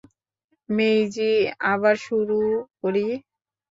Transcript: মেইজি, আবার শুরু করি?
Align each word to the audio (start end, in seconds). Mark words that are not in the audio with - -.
মেইজি, 0.69 1.31
আবার 1.71 1.95
শুরু 2.05 2.39
করি? 2.81 3.05